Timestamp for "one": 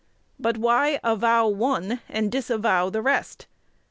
1.47-2.01